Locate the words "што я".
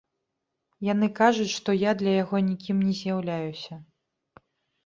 1.57-1.91